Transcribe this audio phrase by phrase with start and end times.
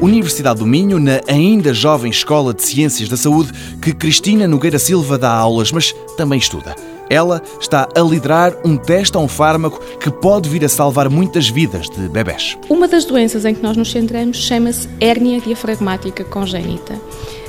[0.00, 5.16] Universidade do Minho, na ainda jovem Escola de Ciências da Saúde, que Cristina Nogueira Silva
[5.16, 6.74] dá aulas, mas também estuda.
[7.08, 11.48] Ela está a liderar um teste a um fármaco que pode vir a salvar muitas
[11.48, 12.56] vidas de bebés.
[12.68, 16.94] Uma das doenças em que nós nos centramos chama-se hérnia diafragmática congénita,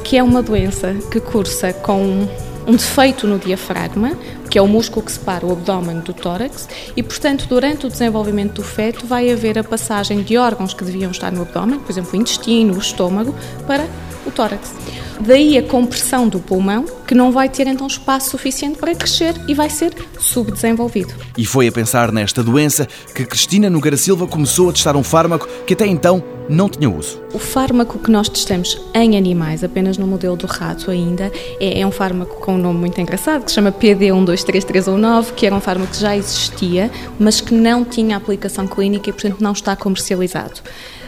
[0.03, 2.27] que é uma doença que cursa com
[2.67, 4.17] um defeito no diafragma,
[4.55, 8.53] que é o músculo que separa o abdômen do tórax, e, portanto, durante o desenvolvimento
[8.53, 12.11] do feto vai haver a passagem de órgãos que deviam estar no abdômen, por exemplo,
[12.13, 13.35] o intestino, o estômago,
[13.67, 13.85] para
[14.25, 14.71] o tórax.
[15.19, 19.53] Daí a compressão do pulmão, que não vai ter então espaço suficiente para crescer e
[19.53, 21.13] vai ser subdesenvolvido.
[21.37, 25.47] E foi a pensar nesta doença que Cristina Nogueira Silva começou a testar um fármaco
[25.65, 27.21] que até então não tinha uso.
[27.33, 31.87] O fármaco que nós testamos em animais, apenas no modelo do rato ainda, é, é
[31.87, 33.71] um fármaco com um nome muito engraçado, que se chama
[34.45, 39.13] PD123319, que era um fármaco que já existia, mas que não tinha aplicação clínica e,
[39.13, 40.61] portanto, não está comercializado.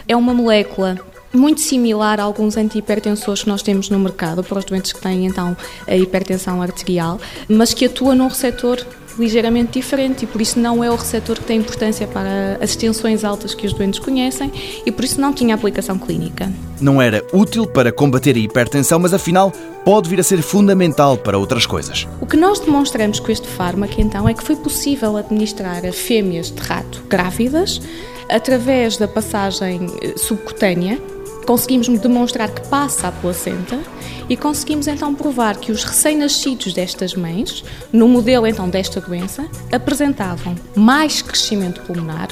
[0.06, 0.98] É uma molécula
[1.32, 5.26] muito similar a alguns antihipertensores que nós temos no mercado para os doentes que têm
[5.26, 8.84] então a hipertensão arterial, mas que atua num receptor
[9.18, 13.24] ligeiramente diferente e por isso não é o receptor que tem importância para as tensões
[13.24, 14.52] altas que os doentes conhecem
[14.86, 16.50] e por isso não tinha aplicação clínica.
[16.80, 19.52] Não era útil para combater a hipertensão, mas afinal
[19.84, 22.06] pode vir a ser fundamental para outras coisas.
[22.20, 26.50] O que nós demonstramos com este fármaco então é que foi possível administrar a fêmeas
[26.50, 27.80] de rato grávidas
[28.28, 31.00] através da passagem eh, subcutânea
[31.48, 33.80] conseguimos demonstrar que passa a placenta
[34.28, 40.54] e conseguimos então provar que os recém-nascidos destas mães, no modelo então desta doença, apresentavam
[40.76, 42.28] mais crescimento pulmonar,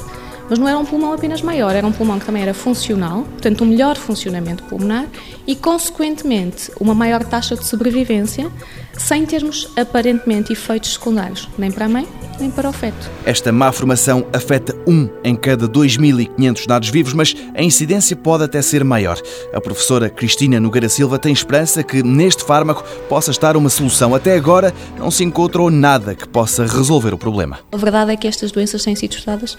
[0.50, 3.64] mas não era um pulmão apenas maior, era um pulmão que também era funcional, portanto,
[3.64, 5.06] um melhor funcionamento pulmonar
[5.47, 8.53] e, consequentemente, uma maior taxa de sobrevivência,
[8.98, 12.06] sem termos aparentemente efeitos secundários, nem para a mãe
[12.41, 13.11] nem para o feto.
[13.25, 18.61] Esta má formação afeta um em cada 2.500 dados vivos, mas a incidência pode até
[18.62, 19.20] ser maior.
[19.53, 24.15] A professora Cristina Nogueira Silva tem esperança que neste fármaco possa estar uma solução.
[24.15, 27.61] Até agora não se encontrou nada que possa resolver o problema.
[27.72, 29.56] A verdade é que estas doenças têm sido estudadas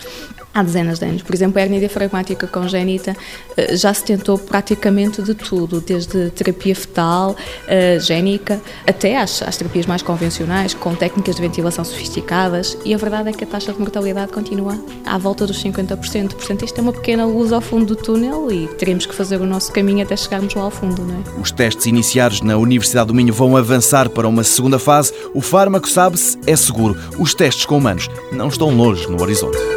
[0.58, 1.22] há dezenas de anos.
[1.22, 3.16] Por exemplo, a hernia diafragmática congénita
[3.56, 7.36] eh, já se tentou praticamente de tudo, desde terapia fetal,
[7.68, 12.98] eh, génica, até às, às terapias mais convencionais, com técnicas de ventilação sofisticadas e a
[12.98, 16.34] verdade é que a taxa de mortalidade continua à volta dos 50%.
[16.34, 19.46] Portanto, isto é uma pequena luz ao fundo do túnel e teremos que fazer o
[19.46, 21.40] nosso caminho até chegarmos lá ao fundo, não é?
[21.40, 25.14] Os testes iniciados na Universidade do Minho vão avançar para uma segunda fase.
[25.36, 26.98] O fármaco, sabe-se, é seguro.
[27.20, 29.77] Os testes com humanos não estão longe no horizonte.